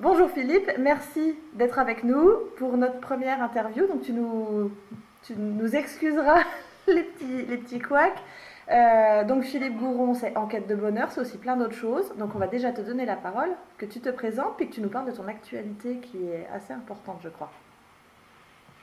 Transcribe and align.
Bonjour 0.00 0.30
Philippe, 0.30 0.70
merci 0.78 1.36
d'être 1.54 1.80
avec 1.80 2.04
nous 2.04 2.30
pour 2.56 2.76
notre 2.76 3.00
première 3.00 3.42
interview. 3.42 3.88
Donc 3.88 4.02
tu 4.02 4.12
nous, 4.12 4.70
tu 5.24 5.34
nous 5.34 5.74
excuseras 5.74 6.44
les 6.86 7.02
petits, 7.02 7.46
les 7.46 7.56
petits 7.58 7.80
couacs. 7.80 8.22
Euh, 8.70 9.24
donc 9.24 9.42
Philippe 9.42 9.76
Gouron, 9.76 10.14
c'est 10.14 10.36
Enquête 10.36 10.68
de 10.68 10.76
bonheur, 10.76 11.10
c'est 11.10 11.20
aussi 11.20 11.36
plein 11.36 11.56
d'autres 11.56 11.74
choses. 11.74 12.14
Donc 12.16 12.36
on 12.36 12.38
va 12.38 12.46
déjà 12.46 12.70
te 12.70 12.80
donner 12.80 13.06
la 13.06 13.16
parole, 13.16 13.50
que 13.76 13.86
tu 13.86 14.00
te 14.00 14.08
présentes, 14.08 14.56
puis 14.56 14.68
que 14.68 14.74
tu 14.74 14.82
nous 14.82 14.88
parles 14.88 15.06
de 15.06 15.16
ton 15.16 15.26
actualité 15.26 15.98
qui 15.98 16.28
est 16.28 16.46
assez 16.54 16.72
importante, 16.72 17.18
je 17.24 17.30
crois. 17.30 17.50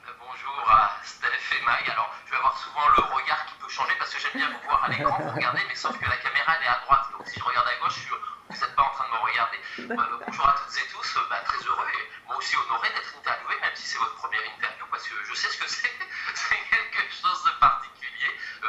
Euh, 0.04 0.12
bonjour 0.20 0.68
à 0.68 1.02
Steph 1.02 1.28
et 1.28 1.64
Mag. 1.64 1.80
Alors 1.92 2.12
je 2.26 2.30
vais 2.32 2.36
avoir 2.36 2.58
souvent 2.58 2.88
le 2.94 3.02
regard 3.16 3.46
qui 3.46 3.54
peut 3.64 3.70
changer 3.70 3.94
parce 3.98 4.12
que 4.14 4.20
j'aime 4.20 4.42
bien 4.42 4.48
vous 4.52 4.68
voir 4.68 4.84
à 4.84 4.88
l'écran, 4.90 5.16
vous 5.18 5.34
regardez, 5.34 5.62
mais 5.66 5.76
sauf 5.76 5.96
que 5.96 6.04
la 6.04 6.16
caméra 6.18 6.52
elle 6.60 6.66
est 6.66 6.76
à 6.76 6.84
droite. 6.84 7.08
Donc 7.16 7.26
si 7.26 7.40
je 7.40 7.44
regarde 7.44 7.68
à 7.68 7.82
gauche, 7.82 7.94
je 7.94 8.00
suis 8.00 8.10
vous 8.48 8.54
n'êtes 8.54 8.76
pas 8.76 8.82
en 8.82 8.90
train 8.90 9.04
de 9.06 9.12
me 9.12 9.30
regarder. 9.30 9.56
Euh, 9.78 9.94
bonjour 10.26 10.48
à 10.48 10.54
toutes 10.56 10.74
et 10.74 10.88
tous, 10.90 10.95
très 11.24 11.58
heureux 11.66 11.86
et 11.88 12.26
moi 12.26 12.36
aussi 12.36 12.56
honoré 12.56 12.88
d'être 12.90 13.14
interviewé, 13.16 13.60
même 13.60 13.74
si 13.74 13.86
c'est 13.86 13.98
votre 13.98 14.14
première 14.16 14.44
interview, 14.44 14.84
parce 14.90 15.08
que 15.08 15.14
je 15.24 15.34
sais 15.34 15.48
ce 15.48 15.56
que 15.56 15.68
c'est. 15.68 15.90
c'est 16.34 16.56
quelque 16.70 17.12
chose 17.12 17.44
de 17.44 17.50
particulier 17.58 18.36
euh, 18.64 18.68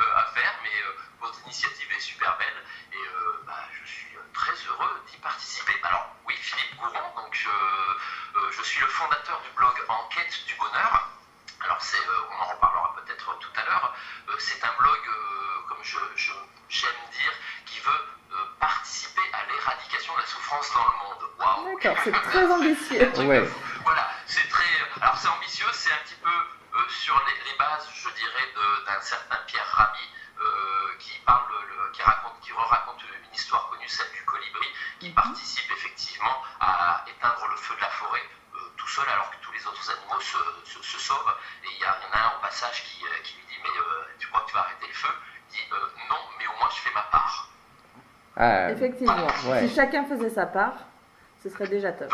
c'est 22.04 22.12
très 22.12 22.52
ambitieux. 22.52 23.12
Voilà, 23.84 24.10
c'est 24.26 24.48
très. 24.50 24.66
Alors 25.02 25.18
c'est 25.18 25.30
ambitieux, 25.30 25.68
c'est 25.74 25.92
un 25.92 26.02
petit 26.04 26.20
peu 26.22 26.30
euh, 26.30 26.80
sur 26.90 27.16
les, 27.26 27.58
bases, 27.58 27.88
je 27.94 28.10
dirais, 28.10 28.48
d'un 28.86 29.02
certain 29.02 29.38
Pierre 29.48 29.66
Rabhi 29.66 30.10
euh, 30.40 30.44
qui 31.00 31.20
parle, 31.26 31.46
le, 31.50 31.92
qui 31.92 32.02
raconte, 32.02 32.40
qui 32.42 32.52
raconte 32.54 33.02
une 33.04 33.36
histoire 33.36 33.70
connue, 33.70 33.88
celle 33.88 34.12
du 34.12 34.24
colibri, 34.26 34.68
qui 35.00 35.10
mhm. 35.10 35.16
participe 35.16 35.72
effectivement 35.72 36.44
à 36.60 37.04
éteindre 37.08 37.48
le 37.50 37.56
feu 37.58 37.76
de 37.76 37.82
la 37.82 37.90
forêt 37.90 38.22
euh, 38.56 38.58
tout 38.78 38.88
seul, 38.88 39.08
alors 39.10 39.32
que 39.32 39.38
tous 39.42 39.52
les 39.54 39.66
autres 39.66 39.90
animaux 39.92 40.22
se, 40.22 40.82
se, 40.82 41.00
sauvent. 41.00 41.36
Et 41.64 41.68
il 41.72 41.82
y, 41.82 41.86
en 41.86 42.14
a 42.14 42.28
un 42.28 42.38
au 42.38 42.42
passage 42.42 42.84
qui, 42.84 43.06
qui 43.24 43.36
lui 43.38 43.46
dit 43.48 43.60
mais 43.64 43.70
tu 44.20 44.28
crois 44.28 44.42
que 44.42 44.48
tu 44.48 44.54
vas 44.54 44.62
arrêter 44.62 44.88
le 44.88 44.94
feu? 44.94 45.14
Il 45.50 45.56
dit 45.56 45.70
non, 46.10 46.22
mais 46.38 46.48
au 46.48 46.60
moins 46.60 46.70
je 46.70 46.82
fais 46.82 46.94
ma 46.94 47.04
part. 47.04 47.50
Ah, 48.36 48.72
Effectivement. 48.72 49.28
Si 49.60 49.74
chacun 49.74 50.06
faisait 50.06 50.30
sa 50.30 50.46
part, 50.46 50.86
ce 51.48 51.54
serait 51.54 51.68
déjà 51.68 51.92
top. 51.92 52.10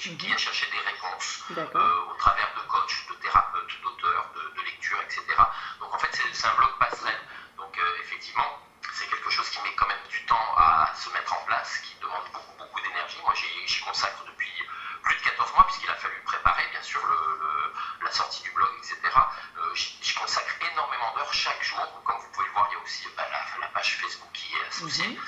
Qui 0.00 0.28
mhm. 0.28 0.32
a 0.32 0.36
cherché 0.36 0.66
des 0.70 0.80
réponses 0.80 1.44
euh, 1.50 2.10
au 2.10 2.14
travers 2.14 2.48
de 2.56 2.60
coachs, 2.68 3.06
de 3.10 3.14
thérapeutes, 3.20 3.80
d'auteurs, 3.82 4.32
de, 4.34 4.62
lectures, 4.62 5.00
etc. 5.02 5.20
Donc 5.80 5.94
en 5.94 5.98
fait 5.98 6.08
c'est 6.32 6.46
un 6.46 6.54
blog 6.54 6.70
passerelle. 6.78 7.20
Donc 7.58 7.76
euh, 7.78 8.02
effectivement 8.04 8.58
c'est 8.94 9.06
quelque 9.08 9.30
chose 9.30 9.48
qui 9.50 9.60
met 9.62 9.74
quand 9.76 9.88
même 9.88 10.06
du 10.08 10.24
temps 10.24 10.54
à 10.56 10.90
se 10.96 11.10
mettre 11.10 11.32
en 11.34 11.44
place, 11.44 11.78
qui 11.84 11.94
demande 12.00 12.24
beaucoup 12.32 12.56
beaucoup 12.58 12.80
d'énergie. 12.80 13.18
Moi 13.22 13.34
j'y 13.66 13.80
consacre 13.80 14.24
depuis 14.24 14.50
plus 15.02 15.16
de 15.16 15.22
14 15.22 15.52
mois 15.54 15.64
puisqu'il 15.64 15.90
a 15.90 15.96
fallu 15.96 16.16
préparer 16.24 16.66
bien 16.70 16.82
sûr 16.82 17.00
la 18.02 18.10
sortie 18.12 18.42
du 18.42 18.50
blog, 18.52 18.70
etc. 18.78 18.96
Euh, 19.58 19.74
j'y 19.74 20.14
consacre 20.14 20.56
énormément 20.72 21.12
d'heures 21.14 21.32
chaque 21.34 21.62
jour. 21.62 22.02
Comme 22.04 22.16
vous 22.16 22.30
pouvez 22.32 22.46
le 22.46 22.52
voir, 22.52 22.68
il 22.70 22.74
y 22.74 22.80
a 22.80 22.82
aussi 22.82 23.06
bah, 23.16 23.26
la, 23.60 23.66
page 23.68 23.98
Facebook 24.00 24.32
qui 24.32 24.54
est 24.54 24.66
associée. 24.68 25.08
Mhm. 25.08 25.18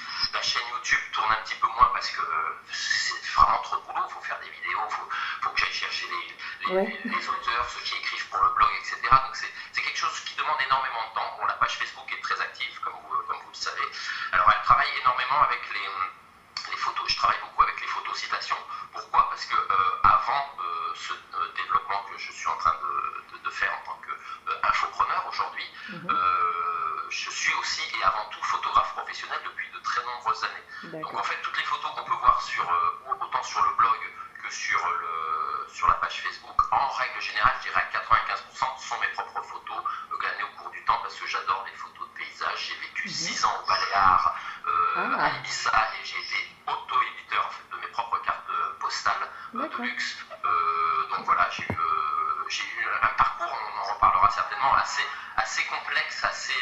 Énormément 15.53 15.61
avec 15.61 15.73
les 15.75 16.13
les 16.71 16.77
photos, 16.77 17.05
je 17.09 17.17
travaille 17.17 17.41
beaucoup 17.41 17.63
avec 17.63 17.81
les 17.81 17.87
photos 17.87 18.17
citations. 18.17 18.57
Pourquoi 18.93 19.29
Parce 19.31 19.45
que 19.47 19.57
euh, 19.57 19.75
avant 20.05 20.47
euh, 20.61 20.95
ce 20.95 21.13
euh, 21.13 21.53
développement 21.57 22.03
que 22.11 22.19
je 22.19 22.31
suis 22.31 22.47
en 22.47 22.57
train 22.57 22.73
de, 22.73 23.51
faire 23.51 23.73
en 23.83 23.85
tant 23.85 24.01
qu'infopreneur 24.01 25.27
aujourd'hui, 25.29 25.65
mhm. 25.91 26.09
je 27.11 27.31
suis 27.31 27.53
aussi 27.61 27.83
et 27.99 28.03
avant 28.03 28.25
tout 28.31 28.43
photographe 28.45 28.95
professionnel 28.95 29.41
depuis 29.45 29.69
de 29.73 29.79
très 29.81 30.03
nombreuses 30.05 30.43
années. 30.45 31.01
Donc 31.03 31.13
en 31.13 31.23
fait, 31.23 31.37
toutes 31.43 31.59
les 31.59 31.65
photos 31.65 31.91
qu'on 31.91 32.05
peut 32.05 32.17
voir 32.17 32.41
sur, 32.41 32.65
autant 33.21 33.43
sur 33.43 33.63
le 33.63 33.75
blog 33.77 33.99
que 34.43 34.55
sur, 34.55 34.81
le, 34.89 35.69
sur 35.69 35.87
la 35.87 35.95
page 35.95 36.23
Facebook, 36.23 36.57
en 36.71 36.89
règle 36.89 37.21
générale, 37.21 37.53
je 37.59 37.69
dirais 37.69 37.85
à 37.93 37.99
95% 37.99 38.89
sont 38.89 39.01
mes 39.01 39.09
propres 39.09 39.43
photos 39.43 39.85
glanées 40.19 40.45
au 40.45 40.63
cours 40.63 40.71
du 40.71 40.83
temps 40.85 40.99
parce 41.03 41.17
que 41.17 41.27
j'adore 41.27 41.67
les 41.67 41.77
photos 41.77 42.09
de 42.09 42.15
paysages. 42.15 42.69
J'ai 42.69 42.87
vécu 42.87 43.09
6 43.11 43.43
mhm. 43.43 43.51
ans 43.51 43.63
au 43.63 43.67
Baléares, 43.67 44.35
ah. 44.97 45.25
à 45.25 45.29
Ibiza 45.39 45.71
et 46.01 46.05
j'ai 46.05 46.19
été 46.19 46.53
auto-éditeur 46.67 47.51
de 47.73 47.77
mes 47.81 47.87
propres 47.89 48.21
cartes 48.23 48.51
postales 48.79 49.29
euh, 49.55 49.69
de 49.69 49.83
luxe. 49.83 50.17
Euh, 50.45 51.17
donc 51.17 51.25
voilà, 51.25 51.49
j'ai 51.51 51.63
eu, 51.63 51.77
euh, 51.77 52.49
eu, 52.49 52.87
un 53.03 53.17
parcours, 53.17 53.47
on 53.47 53.81
en 53.81 53.95
reparlera 53.95 54.22
certainement, 54.33 54.75
assez, 54.75 55.03
assez 55.37 55.63
complexe, 55.65 56.25
assez, 56.25 56.59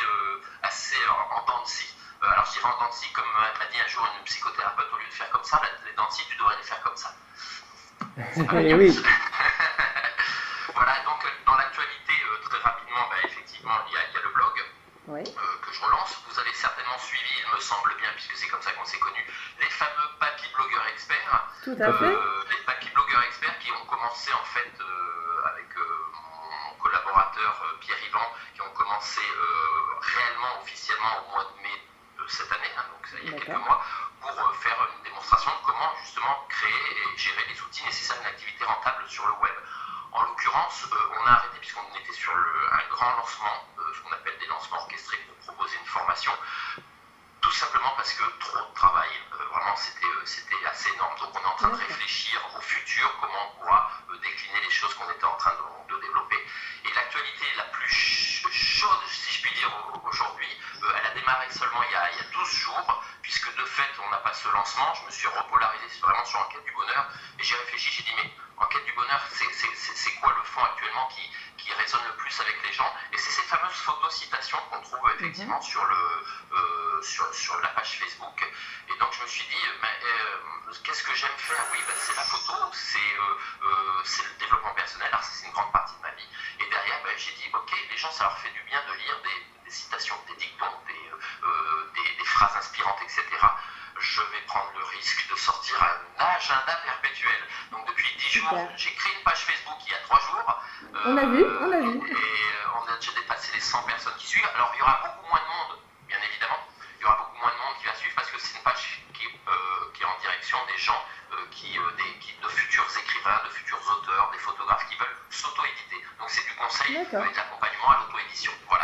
assez 0.62 0.97
en, 1.08 1.44
dents 1.47 1.62
de 1.62 1.69
scie. 1.69 1.94
alors 2.22 2.44
je 2.47 2.53
dirais 2.53 2.69
en 2.69 2.78
dents 2.82 2.88
de 2.88 2.94
scie, 2.94 3.12
comme 3.12 3.31
m'a 3.32 3.66
dit 3.66 3.81
un 3.81 3.88
jour 3.88 4.06
une 4.19 4.25
psychothérapeute, 4.25 4.86
au 4.92 4.98
lieu 4.98 5.06
de 5.06 5.14
faire 5.14 5.31
comme 5.31 5.44
ça, 5.44 5.60
les 5.86 5.92
dents 5.94 6.06
de 6.06 6.12
scie, 6.12 6.26
tu 6.28 6.36
devrais 6.36 6.56
les 6.56 6.62
faire 6.62 6.80
comme 6.82 6.97
ça. 6.97 7.14
Eh 8.60 8.75
oui. 8.75 8.91
voilà, 10.75 11.00
donc 11.04 11.20
dans 11.47 11.54
l'actualité, 11.54 12.12
très 12.48 12.59
rapidement, 12.59 13.09
bah, 13.10 13.16
effectivement, 13.25 13.75
il 13.88 13.94
y, 13.94 13.97
a, 13.97 14.00
il 14.09 14.14
y, 14.14 14.19
a, 14.19 14.22
le 14.22 14.30
blog. 14.30 14.54
que 15.62 15.72
je 15.72 15.80
relance. 15.80 16.19
Vous 16.28 16.38
avez 16.38 16.53
certainement 16.53 16.98
suivi, 16.98 17.30
il 17.47 17.54
me 17.54 17.60
semble 17.60 17.94
bien, 17.97 18.09
puisque 18.14 18.36
c'est 18.36 18.48
comme 18.48 18.62
ça 18.62 18.72
qu'on 18.72 18.84
s'est 18.84 18.98
connus, 18.98 19.26
les 19.60 19.70
fameux 19.70 20.09
papy 20.19 20.48
blogueurs 20.54 20.86
experts. 20.92 21.47
Tout 21.64 21.76
à 21.78 21.92
fait. 21.92 22.16
Collaborateur 27.41 27.78
Pierre 27.81 28.05
Yvan, 28.05 28.33
qui 28.55 28.61
ont 28.62 28.71
commencé 28.75 29.21
réellement, 30.01 30.61
officiellement 30.62 31.27
au 31.27 31.31
mois 31.33 31.45
de 31.45 31.62
mai 31.62 31.83
de 32.19 32.27
cette 32.28 32.53
année, 32.53 32.71
hein, 32.77 32.84
donc 32.93 33.09
il 33.23 33.31
y 33.31 33.34
a 33.34 33.39
quelques 33.39 33.59
mois, 33.65 33.83
pour 34.21 34.56
faire 34.56 34.89
une 34.97 35.03
démonstration 35.05 35.51
de 35.51 35.67
comment 35.67 35.95
justement 36.03 36.45
créer 36.49 36.71
et 36.71 37.19
gérer 37.19 37.45
les 37.49 37.61
outils 37.62 37.84
nécessaires 37.84 38.19
à 38.19 38.21
une 38.21 38.27
activité 38.27 38.65
rentable 38.65 39.09
sur 39.09 39.27
le 39.27 39.33
web. 39.34 39.55
En 40.12 40.23
l'occurrence, 40.23 40.87
on 40.93 41.27
a 41.27 41.31
arrêté 41.31 41.59
puisqu'on 41.61 41.87
était 41.99 42.12
sur 42.12 42.33
un 42.33 42.89
grand 42.91 43.17
lancement, 43.17 43.65
ce 43.95 44.01
qu'on 44.01 44.12
appelle 44.12 44.39
des 44.39 44.47
lancements 44.47 44.78
orchestrés 44.78 45.19
pour 45.28 45.55
proposer 45.55 45.78
une 45.78 45.87
formation 45.87 46.33
tout 47.41 47.57
simplement 47.57 47.93
parce 47.97 48.12
que 48.12 48.25
trop 48.39 48.59
de 48.59 48.75
travail. 48.75 49.09
Euh, 49.33 49.45
vraiment, 49.51 49.75
euh, 49.75 50.21
c'était 50.25 50.67
assez 50.67 50.91
énorme. 50.95 51.19
Donc, 51.19 51.31
on 51.34 51.41
est 51.41 51.47
en 51.53 51.57
train 51.57 51.69
de 51.71 51.75
réfléchir 51.75 52.41
au 52.57 52.61
futur, 52.61 53.12
comment 53.21 53.51
on 53.51 53.61
pourra 53.61 53.91
euh, 54.11 54.17
décliner 54.19 54.61
les 54.62 54.71
choses 54.71 54.95
qu'on 54.95 55.11
était 55.11 55.25
en 55.25 55.37
train 55.37 55.53
de, 55.89 56.01
développer. 56.01 56.37
Et 56.84 56.95
l'actualité 56.95 57.47
la 57.57 57.65
plus 57.65 57.91
chaude, 57.91 59.01
si 59.09 59.34
je 59.34 59.43
puis 59.43 59.53
dire, 59.55 59.71
aujourd'hui, 60.05 60.48
elle 60.83 61.07
a 61.07 61.15
démarré 61.15 61.47
seulement 61.51 61.83
il 61.83 61.93
y 61.93 61.95
a, 61.95 62.10
il 62.13 62.16
y 62.19 62.21
a 62.21 62.31
12 62.33 62.54
jours, 62.54 63.04
puisque 63.22 63.54
de 63.54 63.65
fait, 63.65 63.91
on 64.07 64.10
n'a 64.10 64.19
pas 64.19 64.33
ce 64.33 64.48
lancement. 64.60 64.92
Je 65.01 65.07
me 65.07 65.10
suis 65.10 65.28
repolarisé 65.28 65.86
vraiment 66.03 66.24
sur 66.24 66.39
Enquête 66.41 66.65
du 66.65 66.72
bonheur 66.72 67.09
et 67.39 67.42
j'ai 67.42 67.57
réfléchi, 67.57 67.91
j'ai 67.97 68.03
dit, 68.03 68.15
mais 68.16 68.30
Enquête 68.59 68.84
du 68.84 68.92
bonheur, 68.92 69.21
c'est 69.33 70.15
quoi 70.21 70.34
le 70.36 70.45
fond 70.45 70.62
actuellement 70.62 71.09
qui, 71.09 71.24
qui 71.57 71.72
résonne 71.72 72.04
le 72.07 72.16
plus 72.16 72.39
avec 72.41 72.57
les 72.62 72.72
gens? 72.72 72.92
Et 73.12 73.16
c'est 73.16 73.30
ces 73.30 73.48
fameuses 73.48 73.80
photos 73.80 74.12
citations 74.12 74.59
qu'on 74.71 74.83
trouve 74.83 75.10
effectivement 75.16 75.57
mhm. 75.57 75.62
sur 75.62 75.84
le 75.84 75.97
sur, 77.03 77.34
sur, 77.34 77.59
la 77.60 77.70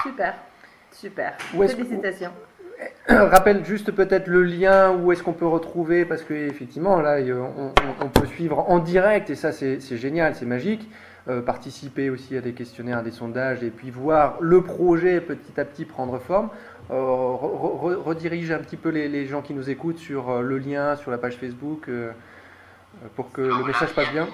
Super, 0.02 0.34
super. 0.92 1.36
Félicitations. 1.40 2.32
Rappelle 3.08 3.64
juste 3.64 3.92
peut-être 3.92 4.26
le 4.26 4.42
lien 4.42 4.92
où 4.92 5.12
est-ce 5.12 5.22
qu'on 5.22 5.32
peut 5.32 5.46
retrouver, 5.46 6.04
parce 6.04 6.22
qu'effectivement, 6.22 7.00
là, 7.00 7.18
on, 8.00 8.08
peut 8.08 8.26
suivre 8.26 8.68
en 8.68 8.78
direct, 8.78 9.30
et 9.30 9.34
ça, 9.34 9.52
c'est 9.52 9.80
génial, 9.96 10.34
c'est 10.34 10.46
magique. 10.46 10.88
Euh, 11.28 11.42
participer 11.42 12.08
aussi 12.08 12.36
à 12.36 12.40
des 12.40 12.52
questionnaires, 12.52 12.98
à 12.98 13.02
des 13.02 13.10
sondages, 13.10 13.64
et 13.64 13.70
puis 13.70 13.90
voir 13.90 14.36
le 14.40 14.62
projet 14.62 15.20
petit 15.20 15.58
à 15.58 15.64
petit 15.64 15.84
prendre 15.84 16.20
forme. 16.20 16.50
Euh, 16.92 16.94
redirige 16.94 18.52
un 18.52 18.58
petit 18.58 18.76
peu 18.76 18.90
les, 18.90 19.26
gens 19.26 19.42
qui 19.42 19.52
nous 19.52 19.68
écoutent 19.68 19.98
sur 19.98 20.30
euh, 20.30 20.42
le 20.42 20.58
lien, 20.58 20.94
sur 20.94 21.10
la 21.10 21.18
page 21.18 21.36
Facebook, 21.36 21.90
pour 23.16 23.32
que 23.32 23.40
le 23.40 23.64
message 23.64 23.92
passe 23.92 24.10
bien. 24.12 24.28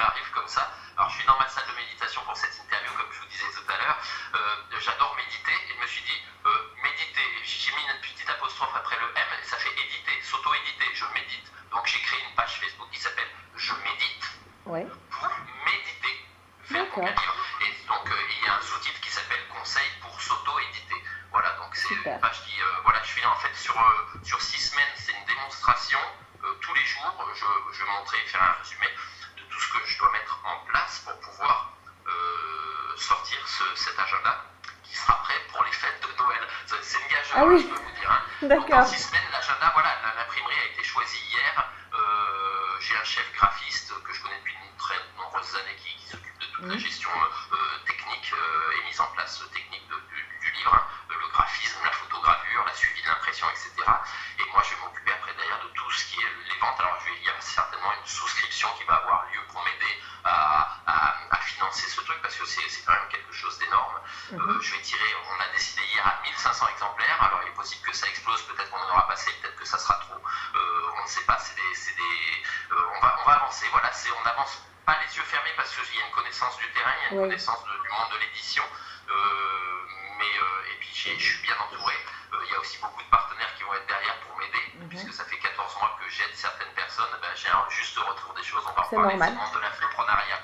m'arrive 0.00 0.30
comme 0.32 0.48
ça. 0.48 0.64
Alors, 0.96 1.10
je 1.10 1.16
suis 1.16 1.26
dans 1.26 1.38
ma 1.38 1.46
salle 1.48 1.68
de 1.68 1.76
méditation 1.76 2.22
pour 2.24 2.36
cette 2.36 2.56
interview, 2.56 2.90
comme 2.96 3.12
je 3.12 3.20
vous 3.20 3.28
disais 3.28 3.50
tout 3.52 3.68
à 3.68 3.76
l'heure. 3.76 3.98
Euh, 4.34 4.80
j'adore 4.80 5.14
méditer 5.16 5.29
D'accord. 38.42 38.86
Semaines, 38.88 39.20
l'agenda, 39.32 39.70
voilà, 39.74 39.90
l'imprimerie 40.16 40.54
a 40.62 40.72
été 40.72 40.82
choisie 40.82 41.20
hier. 41.30 41.70
Euh, 41.92 41.98
j'ai 42.80 42.96
un 42.96 43.04
chef 43.04 43.30
graphique 43.34 43.49
connaissance 76.40 76.58
du 76.58 76.68
terrain, 76.72 76.90
il 76.96 77.04
y 77.04 77.04
a 77.04 77.12
une 77.12 77.28
connaissance 77.28 77.60
du 77.64 77.88
monde 77.92 78.08
de 78.16 78.18
l'édition. 78.24 78.64
Euh, 78.64 79.12
mais, 80.16 80.32
euh, 80.40 80.72
et 80.72 80.76
puis 80.80 80.88
je 80.88 81.20
suis 81.20 81.42
bien 81.44 81.54
entouré. 81.60 81.92
Euh, 82.32 82.36
il 82.48 82.52
y 82.52 82.56
a 82.56 82.60
aussi 82.60 82.80
beaucoup 82.80 83.02
de 83.02 83.10
partenaires 83.12 83.52
qui 83.56 83.62
vont 83.64 83.74
être 83.76 83.88
derrière 83.88 84.16
pour 84.24 84.32
m'aider, 84.40 84.64
puisque 84.88 85.12
ça 85.12 85.24
fait 85.24 85.36
14 85.36 85.76
mois 85.76 85.92
que 86.00 86.08
j'aide 86.08 86.32
certaines 86.32 86.72
personnes. 86.72 87.12
Ben, 87.20 87.28
J'ai 87.36 87.52
un 87.52 87.68
juste 87.68 87.98
retour 87.98 88.32
des 88.32 88.42
choses. 88.42 88.64
On 88.64 88.72
va 88.72 88.88
parler 88.88 89.20
normal. 89.20 89.32
de 89.36 89.60
l'infoprenariat. 89.60 90.40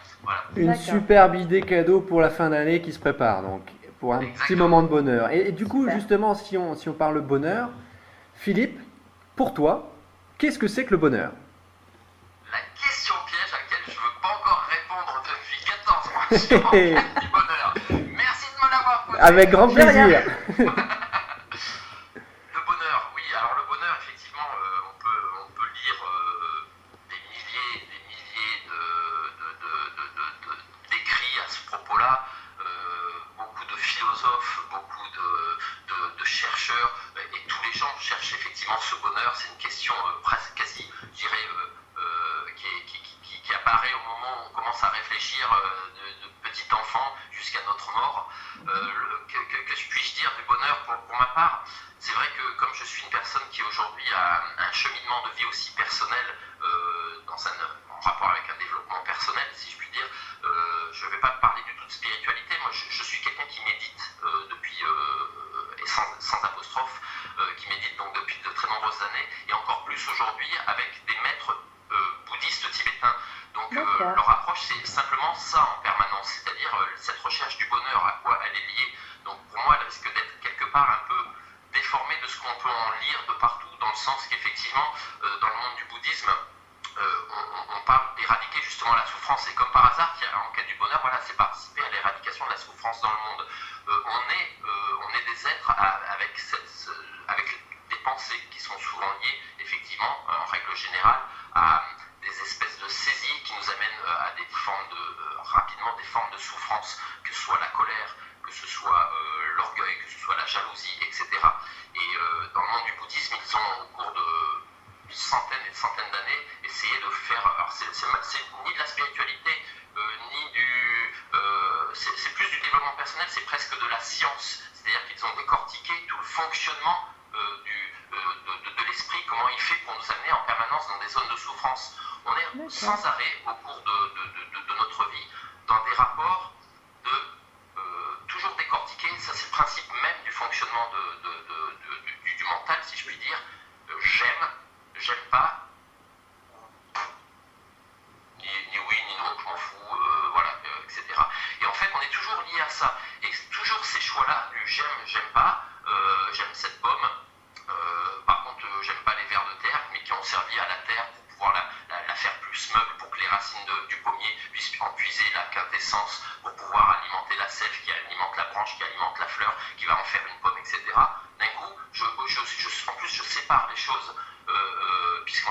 Une 0.57 0.75
superbe 0.77 1.35
idée 1.37 1.63
cadeau 1.63 2.01
pour 2.01 2.21
la 2.21 2.31
fin 2.31 2.51
d'année 2.51 2.83
qui 2.83 2.93
se 2.93 2.99
prépare. 2.99 3.43
Donc 3.43 3.65
pour 4.01 4.13
un 4.13 4.21
petit 4.21 4.57
moment 4.57 4.83
de 4.83 4.89
bonheur. 4.89 5.31
Et, 5.31 5.53
du 5.53 5.67
coup, 5.67 5.89
justement, 5.89 6.35
si 6.35 6.59
on, 6.59 6.75
si 6.75 6.91
on 6.91 6.93
parle 6.93 7.21
bonheur, 7.23 7.71
Philippe, 8.35 8.79
pour 9.35 9.55
toi, 9.55 9.91
qu'est-ce 10.37 10.59
que 10.59 10.69
c'est 10.69 10.85
que 10.85 10.91
le 10.91 10.99
bonheur? 10.99 11.33
Merci 16.31 16.49
de 16.49 16.57
me 16.57 16.63
l'avoir 18.71 19.05
posé. 19.07 19.21
Avec 19.21 19.51
grand 19.51 19.69
plaisir. 19.69 20.23
le 20.49 20.65
bonheur, 22.67 23.13
oui. 23.15 23.23
Alors 23.39 23.55
le 23.57 23.63
bonheur, 23.69 23.95
effectivement, 24.03 24.49
euh, 24.51 24.91
on, 24.91 24.95
peut, 25.03 25.69
lire... 25.75 25.99
Euh, 26.03 26.26
spiritualité, 61.91 62.55
moi 62.61 62.71
je, 62.73 63.03
suis 63.03 63.21
quelqu'un 63.21 63.47
qui 63.47 63.61
médite 63.65 64.15
euh, 64.25 64.47
depuis, 64.51 64.77
euh, 64.83 65.83
et 65.83 65.87
sans, 65.87 66.03
sans 66.19 66.43
apostrophe, 66.43 67.01
euh, 67.39 67.53
qui 67.57 67.69
médite 67.69 67.97
donc 67.97 68.15
depuis 68.15 68.37
de 68.45 68.51
très 68.51 68.69
nombreuses 68.69 69.01
années, 69.03 69.29
et 69.49 69.53
encore 69.53 69.85
plus 69.85 70.09
aujourd'hui 70.09 70.49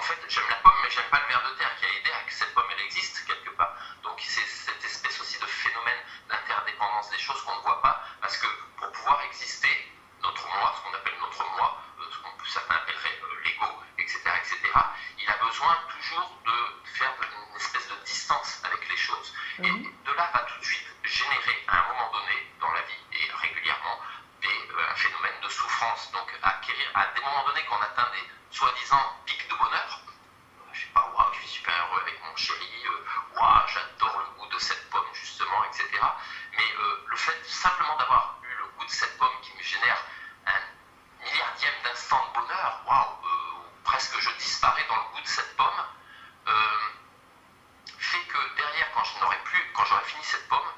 fait, 0.05 0.19
j'aime 0.29 0.49
la 0.49 0.55
pomme, 0.57 0.77
mais 0.83 0.89
j'aime 0.89 1.09
pas 1.09 1.19
le 1.19 1.27
ver 1.27 1.41
de 1.49 1.57
terre 1.57 1.75
qui 1.79 1.85
a 1.85 1.89
aidé 1.89 2.11
à 2.11 2.21
que 2.23 2.33
cette 2.33 2.53
pomme 2.53 2.69
elle 2.71 2.85
existe 2.85 3.25
quelque 3.25 3.49
part. 3.57 3.75
Donc 4.03 4.21
c'est 4.21 4.45
cette 4.45 4.83
espèce 4.83 5.19
aussi 5.19 5.39
de 5.39 5.45
phénomène 5.45 5.99
d'interdépendance 6.29 7.09
des 7.09 7.19
choses 7.19 7.41
qu'on 7.43 7.55
ne 7.57 7.61
voit 7.61 7.81
pas, 7.81 8.03
parce 8.21 8.37
que 8.37 8.47
pour 8.77 8.91
pouvoir 8.91 9.21
exister, 9.23 9.91
notre 10.21 10.47
moi, 10.47 10.73
ce 10.77 10.81
qu'on 10.83 10.95
appelle 10.95 11.17
notre 11.19 11.43
moi, 11.57 11.77
euh, 11.99 12.03
ce 12.11 12.17
qu'on 12.19 12.45
certains 12.45 12.75
appelleraient 12.75 13.19
l'ego, 13.43 13.67
etc., 13.97 14.19
etc., 14.41 14.57
il 15.19 15.29
a 15.29 15.37
besoin 15.43 15.77
toujours 15.89 16.29
de 16.45 16.55
faire 16.85 17.13
une 17.21 17.55
espèce 17.57 17.87
de 17.87 17.95
distance 18.05 18.61
avec 18.63 18.87
les 18.89 18.97
choses. 18.97 19.33
Et 19.59 19.69
de 19.71 20.11
là 20.13 20.29
va 20.33 20.39
tout 20.39 20.59
de 20.59 20.65
suite 20.65 20.87
générer 21.03 21.63
à 21.67 21.79
un 21.79 21.93
moment 21.93 22.11
donné 22.11 22.51
dans 22.59 22.71
la 22.71 22.81
vie 22.81 23.03
et 23.13 23.31
régulièrement 23.41 23.99
des, 24.41 24.47
euh, 24.49 24.91
un 24.91 24.95
phénomène 24.95 25.39
de 25.41 25.49
souffrance. 25.49 26.11
Donc 26.11 26.27
acquérir 26.43 26.91
à 26.93 27.07
des 27.15 27.21
moments 27.21 27.45
donnés 27.47 27.65
qu'on 27.65 27.81
atteint 27.81 28.09
des 28.13 28.23
soi-disant 28.51 29.01
pics 29.25 29.47
de 29.49 29.55
bonheur. 29.55 30.01
Je 30.73 30.81
sais 30.81 30.93
pas, 30.93 31.11
waouh, 31.15 31.33
je 31.33 31.39
suis 31.39 31.59
super 31.59 31.73
heureux 31.87 32.01
avec 32.01 32.21
mon 32.23 32.35
chéri, 32.35 32.69
euh, 32.85 33.39
waouh, 33.39 33.67
j'adore 33.67 34.19
le 34.19 34.39
goût 34.39 34.47
de 34.47 34.59
cette 34.59 34.89
pomme 34.89 35.07
justement, 35.13 35.63
etc. 35.65 35.87
Mais 36.57 36.69
euh, 36.79 37.05
le 37.07 37.17
fait 37.17 37.45
simplement 37.45 37.85
d'avoir 38.05 38.37
eu 38.43 38.55
le 38.59 38.65
goût 38.77 38.85
de 38.85 38.91
cette 38.91 39.17
pomme 39.17 39.33
qui 39.41 39.51
me 39.57 39.63
génère 39.63 39.97
un 40.45 41.25
milliardième 41.25 41.73
d'instant 41.83 42.21
de 42.27 42.39
bonheur, 42.39 42.81
waouh, 42.85 43.17
presque 43.83 44.19
je 44.19 44.29
disparais 44.37 44.85
dans 44.87 44.95
le 44.95 45.01
goût 45.13 45.21
de 45.21 45.27
cette 45.27 45.55
pomme, 45.57 45.81
fait 47.97 48.23
que 48.27 48.55
derrière, 48.57 48.91
quand 48.93 49.03
je 49.03 49.19
n'aurai 49.19 49.37
plus, 49.43 49.71
quand 49.73 49.85
j'aurai 49.85 50.03
fini 50.03 50.23
cette 50.23 50.47
pomme, 50.49 50.69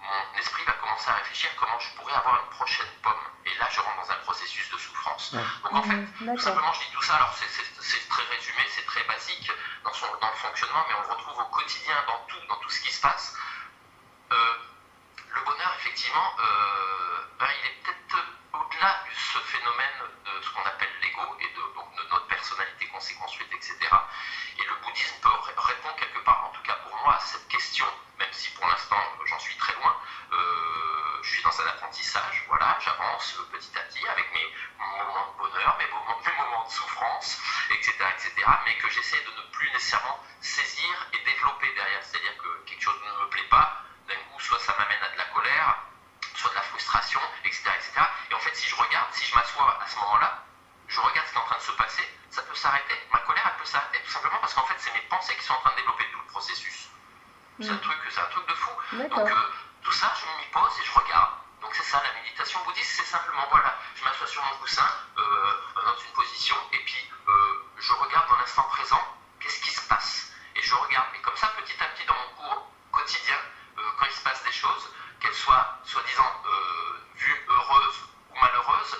mon 0.00 0.38
esprit 0.38 0.64
va 0.64 0.72
commencer 0.72 1.10
à 1.10 1.14
réfléchir 1.14 1.50
comment 1.56 1.78
je 1.78 1.94
pourrais 1.96 2.14
avoir 2.14 2.40
une 2.42 2.50
prochaine 2.56 2.88
pomme. 3.02 3.24
Et 3.44 3.54
là, 3.58 3.68
je 3.70 3.80
rentre 3.80 4.06
dans 4.06 4.10
un 4.10 4.16
processus 4.24 4.70
de 4.70 4.78
souffrance. 4.78 5.34
Donc 5.34 5.72
en 5.74 5.82
fait, 5.82 6.06
tout 6.18 6.38
simplement, 6.38 6.72
je 6.72 6.80
dis 6.80 6.92
tout 6.92 7.02
ça, 7.02 7.16
alors 7.16 7.34
c'est 7.34 8.08
très 8.08 8.24
résumé, 8.24 8.62
c'est 8.70 8.86
très 8.86 9.04
basique 9.04 9.50
dans, 9.84 9.92
son, 9.92 10.06
dans 10.18 10.30
le 10.30 10.36
fonctionnement, 10.36 10.84
mais 10.88 10.94
on 10.94 11.02
le 11.02 11.08
retrouve 11.08 11.38
au 11.40 11.46
quotidien, 11.46 11.94
dans 12.06 12.24
tout, 12.26 12.46
dans 12.48 12.56
tout 12.56 12.70
ce 12.70 12.80
qui 12.80 12.90
se 12.90 13.00
passe. 13.02 13.36
Euh, 16.16 17.26
ben, 17.40 17.48
il 17.60 17.66
est 17.66 17.82
peut-être 17.82 18.24
au-delà 18.52 19.02
de 19.08 19.14
ce 19.14 19.38
phénomène 19.38 19.98
de 20.24 20.42
ce 20.42 20.50
qu'on 20.50 20.62
appelle 20.62 20.92
l'ego 21.02 21.36
et 21.40 21.48
de, 21.48 21.74
donc, 21.74 21.94
de 21.96 22.02
notre 22.08 22.26
personnalité 22.28 22.86
qu'on 22.86 23.00
s'est 23.00 23.14
construite, 23.14 23.52
etc. 23.52 23.76
Et 24.58 24.62
le 24.64 24.74
bouddhisme 24.84 25.16
peut 25.22 25.28
répondre 25.56 25.96
quelque 25.96 26.20
part, 26.20 26.44
en 26.46 26.50
tout 26.50 26.62
cas 26.62 26.74
pour 26.86 26.96
moi, 27.02 27.16
à 27.16 27.20
cette 27.20 27.48
question, 27.48 27.86
même 28.18 28.32
si 28.32 28.48
pour 28.50 28.66
l'instant 28.68 29.02
j'en 29.24 29.38
suis 29.40 29.56
très 29.56 29.74
loin. 29.74 29.96
Euh, 30.32 31.22
je 31.22 31.30
suis 31.30 31.42
dans 31.42 31.60
un 31.60 31.66
apprentissage, 31.66 32.44
voilà, 32.48 32.78
j'avance 32.80 33.36
petit 33.50 33.76
à 33.76 33.82
petit 33.82 34.06
avec 34.06 34.32
mes 34.34 34.54
moments 34.78 35.32
de 35.32 35.38
bonheur, 35.38 35.76
mes 35.78 35.88
moments, 35.88 36.20
mes 36.24 36.44
moments 36.44 36.64
de 36.64 36.70
souffrance, 36.70 37.40
etc., 37.70 37.92
etc., 38.14 38.32
mais 38.66 38.76
que 38.76 38.88
j'essaie 38.90 39.22
de 39.24 39.30
ne 39.30 39.50
plus 39.50 39.70
nécessairement 39.72 40.22
saisir 40.40 41.08
et 41.12 41.18
développer 41.24 41.72
derrière. 41.74 42.02
C'est-à-dire 42.04 42.36
que 42.38 42.64
quelque 42.66 42.82
chose 42.82 43.00
ne 43.02 43.24
me 43.24 43.28
plaît 43.30 43.48
pas, 43.50 43.82
d'un 44.06 44.16
coup, 44.30 44.38
soit 44.38 44.60
ça 44.60 44.76
m'amène 44.78 45.02
à 45.02 45.08
de 45.10 45.18
la 45.18 45.24
colère, 45.24 45.76
soit 46.34 46.50
de 46.50 46.54
la 46.56 46.62
frustration, 46.62 47.20
etc., 47.44 47.62
etc. 47.74 47.92
Et 48.30 48.34
en 48.34 48.38
fait, 48.40 48.54
si 48.54 48.68
je 48.68 48.76
regarde, 48.76 49.08
si 49.12 49.24
je 49.24 49.34
m'assois 49.34 49.78
à 49.82 49.86
ce 49.86 49.96
moment-là, 49.96 50.44
je 50.88 51.00
regarde 51.00 51.26
ce 51.26 51.32
qui 51.32 51.38
est 51.38 51.40
en 51.40 51.46
train 51.46 51.56
de 51.56 51.62
se 51.62 51.72
passer, 51.72 52.04
ça 52.30 52.42
peut 52.42 52.54
s'arrêter. 52.54 52.94
Ma 53.12 53.20
colère, 53.20 53.44
elle 53.46 53.58
peut 53.58 53.64
s'arrêter 53.64 54.00
tout 54.04 54.10
simplement 54.10 54.38
parce 54.40 54.54
qu'en 54.54 54.66
fait, 54.66 54.74
c'est 54.78 54.92
mes 54.92 55.06
pensées 55.08 55.34
qui 55.36 55.44
sont 55.44 55.54
en 55.54 55.60
train 55.60 55.70
de 55.70 55.76
développer 55.76 56.04
tout 56.12 56.18
le 56.18 56.26
processus. 56.26 56.88
C'est 57.60 57.70
un, 57.70 57.74
mm. 57.74 57.80
truc, 57.80 57.98
un 58.16 58.30
truc 58.30 58.48
de 58.48 58.54
fou. 58.54 58.70
Donc, 58.92 59.30
euh, 59.30 59.52
tout 59.82 59.92
ça, 59.92 60.12
je 60.18 60.26
m'y 60.38 60.50
pose 60.50 60.72
et 60.80 60.84
je 60.84 60.92
regarde. 60.92 61.30
Donc, 61.62 61.74
c'est 61.74 61.84
ça, 61.84 62.02
la 62.02 62.12
méditation 62.20 62.44
bouddhiste, 62.64 62.96
c'est 62.96 63.06
simplement, 63.06 63.46
voilà, 63.50 63.78
je 63.94 64.04
m'assois 64.04 64.26
sur 64.26 64.42
mon 64.42 64.56
coussin, 64.58 64.86
euh, 65.18 65.52
dans 65.74 65.96
une 65.96 66.12
position, 66.12 66.56
et 66.72 66.78
puis 66.78 67.10
euh, 67.28 67.64
je 67.78 67.92
regarde 67.92 68.28
dans 68.28 68.36
l'instant 68.38 68.62
présent, 68.64 69.02
qu'est-ce 69.40 69.60
qui 69.60 69.70
se 69.70 69.86
passe? 69.88 70.32
Et 70.56 70.62
je 70.62 70.74
regarde, 70.74 71.08
et 71.14 71.20
comme 71.20 71.36
ça, 71.36 71.48
petit 71.56 71.76
à 71.82 71.86
petit, 71.88 72.04
dans 72.06 72.14
mon 72.14 72.28
cours 72.36 72.70
quotidien, 72.92 73.36
quand 73.98 74.06
il 74.06 74.12
se 74.12 74.22
passe 74.22 74.42
des 74.44 74.52
choses, 74.52 74.90
qu'elles 75.20 75.34
soient 75.34 75.78
soi-disant 75.84 76.42
vues 77.16 77.46
heureuses 77.48 77.98
ou 78.30 78.38
malheureuses, 78.40 78.96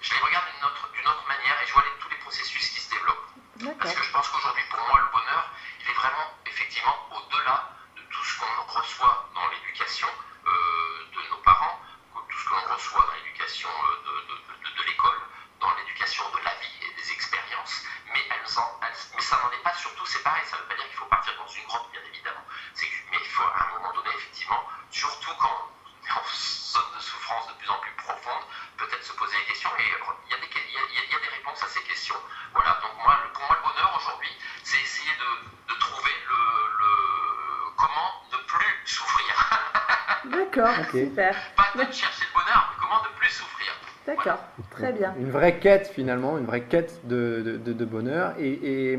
je 0.00 0.14
les 0.14 0.20
regarde 0.20 0.44
d'une 0.54 0.64
autre, 0.64 0.88
autre, 1.10 1.26
manière 1.28 1.62
et 1.62 1.66
je 1.66 1.72
vois 1.72 1.84
tous 2.00 2.08
les 2.08 2.16
processus 2.16 2.68
qui 2.70 2.80
se 2.80 2.90
développent. 2.90 3.30
Parce 3.78 3.94
que 3.94 4.02
je 4.02 4.10
pense 4.10 4.28
qu'aujourd'hui, 4.28 4.64
pour 4.70 4.80
moi, 4.88 5.00
le 5.00 5.12
bonheur, 5.12 5.50
il 5.80 5.90
est 5.90 5.94
vraiment, 5.94 6.32
effectivement, 6.46 6.96
au-delà 7.12 7.68
de 7.96 8.02
tout 8.10 8.24
ce 8.24 8.38
qu'on 8.38 8.62
reçoit 8.80 9.28
dans 9.34 9.46
l'éducation 9.48 10.08
euh, 10.46 11.06
de 11.14 11.28
nos 11.30 11.36
parents, 11.38 11.80
tout 12.14 12.38
ce 12.38 12.44
que 12.48 12.54
l'on 12.54 12.74
reçoit 12.74 13.06
dans 13.06 13.14
l'éducation 13.14 13.68
euh, 13.68 14.22
de, 14.28 14.82
de, 14.82 14.86
l'école, 14.86 15.20
dans 15.60 15.74
l'éducation 15.76 16.24
de 16.30 16.38
la 16.38 16.54
vie 16.54 16.86
et 16.88 16.94
des 17.00 17.12
expériences. 17.12 17.84
Mais, 18.12 18.20
elles 18.30 18.58
en, 18.58 18.80
mais 18.80 19.22
ça 19.22 19.40
n'en 19.42 19.52
est 19.52 19.62
pas 19.62 19.74
surtout, 19.74 20.06
c'est 20.06 20.22
pareil, 20.22 20.42
ça 20.46 20.52
ne 20.52 20.56
veut 20.56 20.58
pas 20.70 20.76
dire 20.78 20.86
qu'il 20.86 20.98
faut 21.02 21.10
partir 21.10 21.34
dans 21.34 21.50
une 21.50 21.66
grotte, 21.66 21.90
bien 21.90 22.00
évidemment. 22.06 22.46
mais 23.10 23.18
il 23.18 23.30
faut, 23.34 23.42
à 23.42 23.66
un 23.66 23.68
moment 23.74 23.92
donné, 23.92 24.14
effectivement, 24.14 24.62
surtout 24.90 25.34
quand 25.34 25.50
on 25.50 26.06
est 26.06 26.14
en 26.14 26.22
zone 26.22 26.90
de 26.94 27.02
souffrance 27.02 27.48
de 27.50 27.54
plus 27.58 27.70
en 27.70 27.78
plus 27.82 27.94
profonde, 27.98 28.44
peut-être 28.78 29.02
se 29.02 29.12
poser 29.18 29.34
des 29.42 29.46
questions 29.50 29.70
et 29.78 29.82
il 29.82 30.30
y, 30.30 30.34
a 30.34 30.38
des, 30.38 30.46
il, 30.46 31.10
y 31.10 31.14
a, 31.14 31.18
des 31.18 31.32
réponses 31.34 31.58
à 31.62 31.66
ces 31.66 31.82
questions. 31.82 32.14
Voilà, 32.54 32.78
donc 32.78 32.94
moi, 33.02 33.18
pour 33.34 33.42
moi, 33.50 33.58
le 33.58 33.66
bonheur 33.66 33.90
aujourd'hui, 33.98 34.30
c'est 34.62 34.78
essayer 34.78 35.10
de, 35.18 35.74
trouver 35.74 36.14
le, 36.30 36.38
comment 37.74 38.10
ne 38.30 38.38
plus 38.46 38.74
souffrir. 38.86 39.34
D'accord, 40.38 40.86
super. 40.94 41.34
Pas 41.58 41.74
de 41.74 41.90
chercher 41.90 42.30
le 42.30 42.34
bonheur, 42.38 42.62
mais 42.70 42.76
comment 42.78 43.02
ne 43.02 43.10
plus 43.18 43.30
souffrir. 43.34 43.74
D'accord, 44.06 44.38
très 44.70 44.92
bien. 44.92 45.14
Une 45.18 45.30
vraie 45.30 45.58
quête 45.58 45.90
finalement, 45.90 46.38
une 46.38 46.46
vraie 46.46 46.62
quête 46.62 47.06
de, 47.06 47.58
de, 47.58 47.84
bonheur. 47.84 48.34
Et, 48.38 48.92
et, 48.92 48.98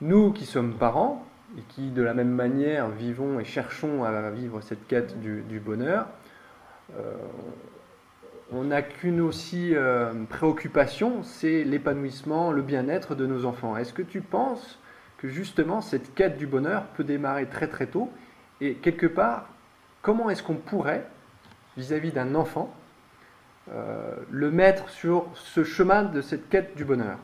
nous 0.00 0.32
qui 0.32 0.46
sommes 0.46 0.74
parents, 0.74 1.26
et 1.58 1.62
qui 1.68 1.90
de 1.90 2.02
la 2.02 2.14
même 2.14 2.30
manière 2.30 2.88
vivons 2.88 3.40
et 3.40 3.44
cherchons 3.44 4.04
à 4.04 4.30
vivre 4.30 4.60
cette 4.60 4.86
quête 4.86 5.20
du, 5.20 5.60
bonheur, 5.60 6.06
euh, 6.96 7.14
on 8.52 8.64
n'a 8.64 8.82
qu'une 8.82 9.20
aussi 9.20 9.74
euh, 9.74 10.12
préoccupation, 10.28 11.22
c'est 11.22 11.64
l'épanouissement, 11.64 12.50
le 12.50 12.62
bien-être 12.62 13.14
de 13.14 13.26
nos 13.26 13.44
enfants. 13.44 13.76
Est-ce 13.76 13.92
que 13.92 14.02
tu 14.02 14.20
penses 14.20 14.78
que 15.18 15.28
justement 15.28 15.80
cette 15.80 16.14
quête 16.14 16.36
du 16.36 16.46
bonheur 16.46 16.84
peut 16.96 17.04
démarrer 17.04 17.46
très 17.46 17.68
très 17.68 17.86
tôt? 17.86 18.10
Et 18.60 18.74
quelque 18.74 19.06
part, 19.06 19.48
comment 20.02 20.30
est-ce 20.30 20.42
qu'on 20.42 20.56
pourrait, 20.56 21.06
vis-à-vis 21.76 22.10
d'un 22.10 22.34
enfant, 22.34 22.74
euh, 23.72 24.16
le 24.30 24.50
mettre 24.50 24.88
sur 24.88 25.26
ce 25.34 25.62
chemin 25.62 26.02
de 26.02 26.20
cette 26.20 26.48
quête 26.48 26.76
du 26.76 26.84
bonheur? 26.84 27.18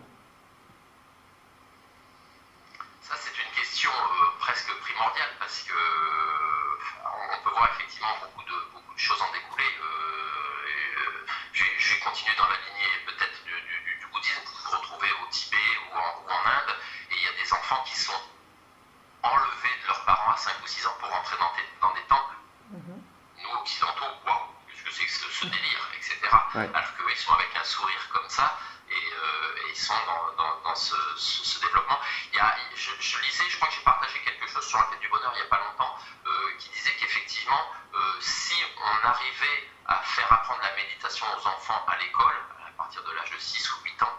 5 20.46 20.62
ou 20.62 20.66
6 20.66 20.86
ans 20.86 20.94
pour 21.00 21.10
rentrer 21.10 21.36
dans 21.38 21.92
des, 21.92 22.02
temples. 22.06 22.34
Mhm. 22.70 23.02
Nous, 23.42 23.50
occidentaux, 23.58 24.06
waouh, 24.24 24.46
qu'est-ce 24.68 24.84
que 24.84 24.92
c'est 24.92 25.04
que 25.04 25.10
ce, 25.10 25.46
délire, 25.46 25.82
etc. 25.98 26.14
Ouais. 26.54 26.70
Alors 26.72 26.94
qu'eux, 26.94 27.10
ils 27.10 27.16
sont 27.16 27.32
avec 27.32 27.50
un 27.56 27.64
sourire 27.64 28.08
comme 28.12 28.28
ça 28.28 28.56
et, 28.88 28.94
euh, 28.94 29.70
ils 29.70 29.76
sont 29.76 29.94
dans, 30.06 30.74
ce, 30.76 31.60
développement. 31.60 31.98
Il 32.32 32.38
y 32.38 32.76
je, 32.76 33.18
lisais, 33.22 33.44
je 33.48 33.56
crois 33.56 33.68
que 33.68 33.74
j'ai 33.74 33.80
partagé 33.80 34.20
quelque 34.20 34.46
chose 34.46 34.64
sur 34.64 34.78
la 34.78 34.84
quête 34.84 35.00
du 35.00 35.08
bonheur 35.08 35.32
il 35.34 35.40
n'y 35.40 35.46
a 35.46 35.50
pas 35.50 35.58
longtemps, 35.58 35.98
euh, 36.26 36.30
qui 36.58 36.68
disait 36.70 36.94
qu'effectivement, 37.00 37.72
euh, 37.94 37.98
si 38.20 38.54
on 38.78 39.06
arrivait 39.06 39.70
à 39.86 39.96
faire 40.02 40.32
apprendre 40.32 40.60
la 40.62 40.76
méditation 40.76 41.26
aux 41.36 41.46
enfants 41.48 41.84
à 41.88 41.96
l'école, 41.98 42.38
à 42.68 42.70
partir 42.76 43.02
de 43.02 43.10
l'âge 43.12 43.32
de 43.32 43.38
6 43.38 43.72
ou 43.72 43.84
8 43.84 44.02
ans, 44.02 44.18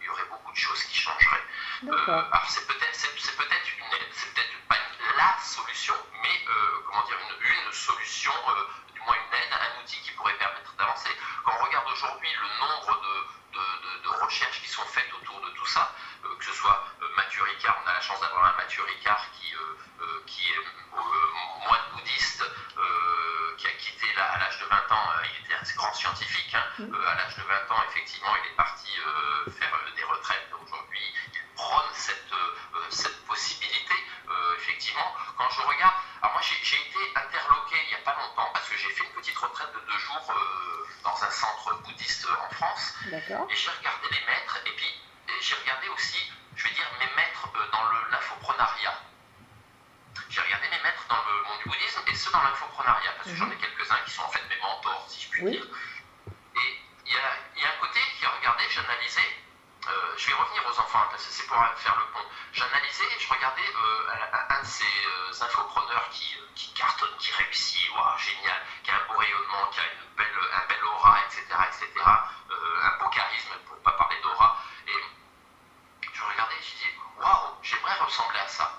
il 0.00 0.06
y 0.06 0.08
aurait 0.08 0.26
beaucoup 0.30 0.52
de 0.52 0.56
choses 0.56 0.84
qui 0.84 0.98
changeraient. 0.98 1.44
alors 2.06 2.46
c'est 2.48 2.66
peut-être 2.66 2.84
peut 3.36 3.53
dans 52.34 52.42
l'infoprenariat, 52.42 53.12
parce 53.16 53.30
que 53.30 53.36
j'en 53.36 53.46
ai 53.46 53.54
mhm. 53.54 53.60
quelques-uns 53.60 54.00
qui 54.04 54.10
sont 54.10 54.22
en 54.22 54.28
fait 54.28 54.42
mes 54.48 54.56
mentors, 54.56 55.06
si 55.08 55.22
je 55.22 55.30
puis 55.30 55.50
dire. 55.50 55.64
Et 56.56 56.80
il 57.06 57.12
y, 57.12 57.14
y 57.14 57.64
a, 57.64 57.68
un 57.68 57.78
côté 57.80 58.00
qui 58.18 58.24
a 58.26 58.30
regardé, 58.30 58.64
j'analysais, 58.70 59.38
euh, 59.88 60.14
je 60.16 60.26
vais 60.26 60.34
revenir 60.34 60.66
aux 60.66 60.80
enfants, 60.80 61.06
parce 61.10 61.24
que 61.24 61.30
c'est 61.30 61.46
pour 61.46 61.56
faire 61.76 61.96
le 61.96 62.06
pont. 62.12 62.26
J'analysais, 62.52 63.06
je 63.20 63.28
regardais 63.28 63.62
euh, 63.62 64.50
un 64.50 64.60
de 64.60 64.66
ces 64.66 64.84
euh, 64.84 65.44
infopreneurs 65.44 66.08
qui, 66.10 66.36
qui, 66.56 66.72
cartonne, 66.74 67.16
qui 67.18 67.30
réussit, 67.32 67.88
wow, 67.92 68.18
génial, 68.18 68.60
qui 68.82 68.90
a 68.90 68.94
un 68.96 69.06
beau 69.06 69.18
rayonnement, 69.18 69.66
qui 69.70 69.80
a 69.80 69.84
une 69.84 70.16
belle, 70.16 70.34
un 70.54 70.66
bel 70.66 70.84
aura, 70.84 71.20
etc., 71.26 71.44
etc., 71.68 72.04
un 72.04 72.98
beau 72.98 73.08
charisme, 73.10 73.50
pour 73.66 73.76
ne 73.76 73.82
pas 73.82 73.92
parler 73.92 74.16
d'aura. 74.22 74.58
Et 74.88 75.02
je 76.12 76.22
regardais, 76.22 76.56
et 76.56 76.62
je 76.62 76.70
disais, 76.74 76.94
waouh, 77.18 77.54
j'aimerais 77.62 77.98
ressembler 77.98 78.40
à 78.40 78.48
ça. 78.48 78.73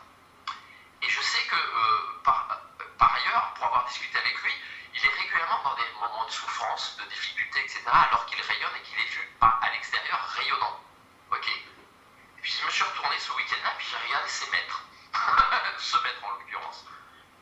de 6.75 7.05
difficultés, 7.10 7.60
etc., 7.62 7.82
alors 7.88 8.25
qu'il 8.25 8.41
rayonne 8.41 8.75
et 8.75 8.82
qu'il 8.82 9.00
est 9.00 9.08
vu 9.10 9.29
à, 9.41 9.48
à 9.62 9.72
l'extérieur 9.72 10.20
rayonnant. 10.36 10.79
Ok 11.32 11.48
et 11.48 12.41
Puis 12.41 12.51
je 12.60 12.65
me 12.65 12.72
suis 12.72 12.84
retourné 12.84 13.17
ce 13.20 13.32
week-end-là, 13.32 13.74
puis 13.77 13.88
j'ai 13.89 13.98
regardé 14.08 14.29
ses 14.29 14.50
maîtres, 14.51 14.84
ce 15.79 15.98
maître 16.03 16.24
en 16.24 16.32
l'occurrence. 16.32 16.86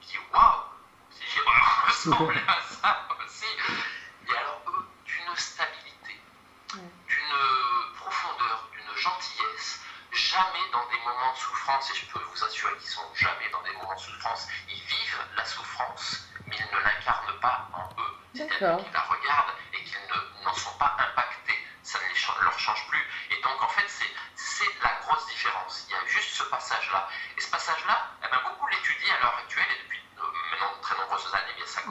Je 0.01 0.05
me 0.05 0.09
suis 0.09 0.19
dit 0.19 0.25
waouh, 0.33 0.61
c'est 1.09 1.27
Gérard 1.27 2.59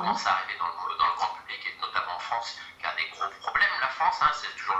commence 0.02 0.26
à 0.26 0.32
arriver 0.32 0.58
dans 0.58 0.66
le, 0.66 0.98
dans 0.98 1.06
le, 1.06 1.14
grand 1.14 1.32
public, 1.34 1.62
et 1.64 1.80
notamment 1.80 2.16
en 2.16 2.18
France, 2.18 2.58
qui 2.80 2.86
a 2.86 2.92
des 2.98 3.06
gros 3.14 3.28
problèmes, 3.38 3.70
la 3.80 3.88
France, 3.88 4.18
hein, 4.20 4.30
c'est 4.34 4.52
toujours 4.56 4.71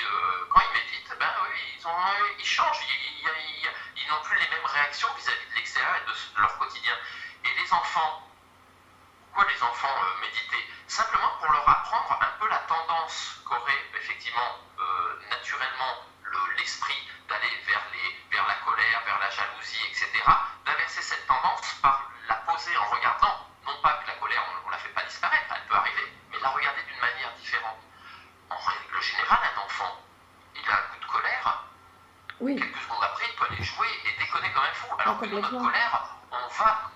Euh, 0.00 0.44
quand 0.50 0.60
ils 0.60 0.72
méditent, 0.80 1.12
ben, 1.18 1.30
oui, 1.42 1.58
ils, 1.78 1.86
ont, 1.86 1.96
ils 2.38 2.44
changent, 2.44 2.80
ils, 2.88 4.08
n'ont 4.08 4.20
plus 4.22 4.38
les 4.38 4.48
mêmes 4.48 4.64
réactions 4.66 5.08
vis-à-vis 5.16 5.50
de 5.50 5.54
l'extérieur 5.54 5.96
et 5.96 6.06
de 6.06 6.40
leur 6.40 6.58
quotidien. 6.58 6.94
Et 7.44 7.48
les 7.60 7.72
enfants 7.72 8.31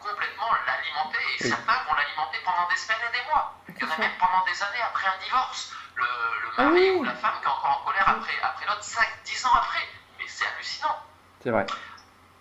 complètement 0.01 0.51
l'alimenter 0.67 1.19
et 1.39 1.49
certains 1.49 1.83
vont 1.85 1.95
l'alimenter 1.95 2.39
pendant 2.45 2.69
des 2.69 2.77
semaines 2.77 3.03
et 3.09 3.13
des 3.19 3.25
mois. 3.29 3.55
Il 3.69 3.77
y 3.77 3.85
en 3.85 3.91
a 3.91 3.99
même 3.99 4.17
pendant 4.19 4.45
des 4.45 4.63
années 4.63 4.83
après 4.83 5.07
un 5.09 5.19
divorce. 5.25 5.73
Le, 5.97 6.05
le 6.05 6.49
ah 6.59 6.63
mari 6.65 6.91
ou 6.91 7.05
la 7.05 7.15
femme 7.15 7.35
qui 7.41 7.47
est 7.47 7.51
encore 7.51 7.81
en 7.83 7.85
colère 7.87 8.09
après, 8.09 8.39
après 8.43 8.67
l'autre 8.67 8.83
5-10 8.83 9.47
ans 9.47 9.55
après. 9.55 9.87
Mais 10.19 10.27
c'est 10.29 10.47
hallucinant. 10.47 10.97
C'est 11.43 11.51
vrai. 11.51 11.67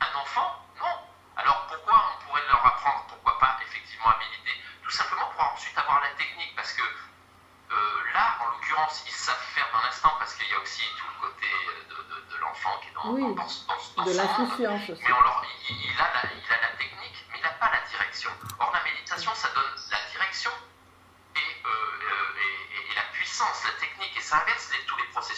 Un 0.02 0.20
enfant, 0.20 0.60
non. 0.80 0.96
Alors 1.38 1.68
pourquoi 1.68 1.96
on 1.96 2.26
pourrait 2.26 2.46
leur 2.48 2.66
apprendre, 2.66 3.06
pourquoi 3.08 3.40
pas 3.40 3.58
effectivement 3.66 4.08
à 4.08 4.18
militer 4.20 4.62
Tout 4.84 4.92
simplement 4.92 5.28
pour 5.34 5.44
ensuite 5.54 5.78
avoir 5.78 6.02
la 6.02 6.10
technique 6.10 6.56
parce 6.56 6.74
que 6.74 6.82
euh, 6.82 8.14
là, 8.14 8.38
en 8.42 8.46
l'occurrence, 8.52 9.04
ils 9.08 9.12
savent 9.12 9.36
faire 9.54 9.68
dans 9.74 9.82
l'instant 9.82 10.12
parce 10.20 10.34
qu'il 10.36 10.50
y 10.50 10.54
a 10.54 10.60
aussi 10.60 10.84
tout 10.98 11.06
le 11.10 11.28
côté 11.28 11.48
euh, 11.48 11.90
de, 11.90 12.36
de, 12.36 12.42
l'enfant 12.42 12.78
qui 12.82 12.90
est 12.90 12.94
dans, 12.94 13.10
oui, 13.10 13.22
dans, 13.22 13.34
dans, 13.34 13.44
dans 13.98 14.04
de 14.04 14.14
son 14.14 14.22
monde. 14.24 14.52
Mais 14.60 15.14
on 15.14 15.22
leur, 15.22 15.46
il, 15.70 15.76
il 15.76 16.00
a 16.00 16.12
la, 16.14 16.35
puissance, 23.36 23.66
la 23.66 23.86
technique 23.86 24.16
et 24.18 24.22
ça 24.22 24.42
inverse 24.42 24.70
tous 24.88 24.96
les 24.96 25.08
processus 25.12 25.35